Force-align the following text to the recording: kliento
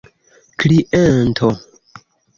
kliento 0.59 1.49